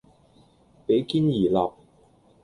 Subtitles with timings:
[0.87, 1.71] 比肩而立